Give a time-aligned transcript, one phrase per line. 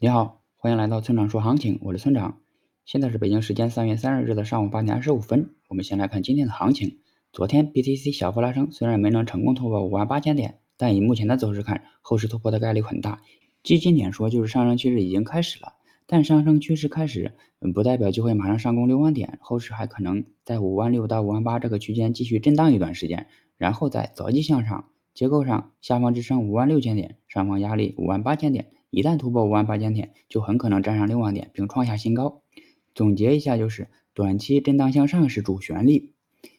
[0.00, 2.38] 你好，欢迎来到村长说行情，我是村长。
[2.84, 5.56] 现在是北京时间三月三十日的上午八点二十五分。
[5.66, 6.98] 我们先来看今天的行情。
[7.32, 13.22] 昨天 BTC 小幅拉升，虽然没能成功突破五万八千点，但以目前的走势看，后市突破的概率很大。
[13.64, 15.72] 基金点说就是上升趋势已经开始了，
[16.06, 23.26] 但上升趋势开始，嗯，不代表就会马上上攻六万点，后市还可能在五万六到五万八这个区间继续震荡一段时间，
[23.56, 24.84] 然后再择机向上。
[25.12, 28.70] 结构上，下方支撑五万六千点，上方压力五万八千点。
[28.90, 32.42] 一旦突破五万八千点，就很可能站上六万点并创下新高。
[32.94, 36.12] 总结一下，就是短期震荡向上是主旋律。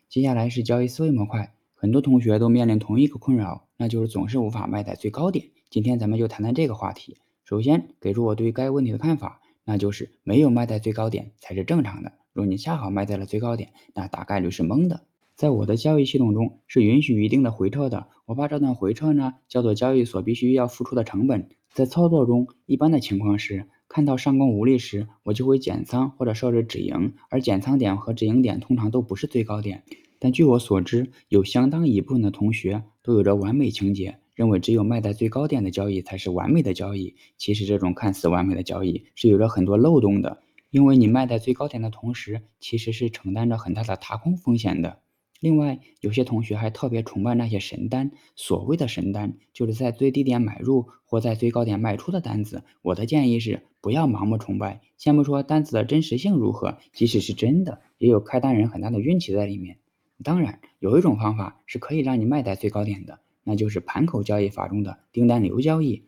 [0.07, 5.45] 接下来是交易思维模块，很多同学都面临同一个困扰，那就是总是无法卖在最高点。
[5.69, 7.17] 今天咱们就谈谈这个话题。
[7.43, 12.13] 首先给出我对该问题的看法，那就是没有卖在最高点才是正常的。
[12.31, 15.01] 若你恰好卖在了最高点，那大概率是蒙的。
[15.35, 21.49] 在我的交易系统中是允许一定的回撤的，我把这段回撤呢叫做交易所必须要付出的成本。
[21.73, 29.83] 在操作中，一般的情况是看到上攻无力时，我就会减仓或者设置止盈，而减仓点和止盈点通常都不是最高点。
[30.19, 37.15] 但据我所知，有相当一部分的同学都有着完美情节，认为只有卖在最高点的交易才是完美的交易。
[37.37, 44.99] 其实这种看似完美的交易是有着很多漏洞的，因为你卖在最高点的同时，其实是承担着很大的踏空风险的。
[45.39, 48.11] 另外，有些同学还特别崇拜那些神单。
[48.35, 52.63] 所谓的神单，就是在最低点买入或在最高点卖出的单子。
[52.81, 54.81] 我的建议是，不要盲目崇拜。
[54.97, 59.77] 先不说单子的真实性如何，即使是真的，也有开单人很大的运气在里面。
[60.21, 66.03] 当然，有一种方法是可以让你卖在最高点的，那就是盘口交易法中的订单流交易。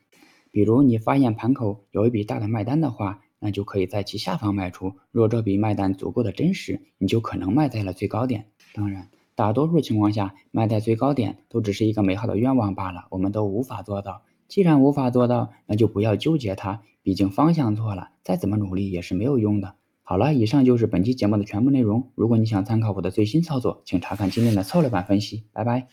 [0.51, 4.95] 比如，你发现盘口有一笔大的卖单的话，那就可以在其下方卖出。
[5.09, 8.47] 若这笔卖单足够的真实，你就可能卖在了最高点。
[8.73, 9.09] 当然。
[9.41, 14.21] 大多数情况下，卖在最高点都只是一个美好的愿望罢了，我们都无法做到。
[14.47, 19.73] 既然无法做到，那就不要纠结它，毕竟方向错了，再怎么努力也是没有用的。
[20.03, 22.11] 好了，以上就是本期节目的全部内容。
[22.13, 25.45] 如果你想参考我的最新操作，请查看今天的策略版分析。
[25.51, 25.87] 拜拜。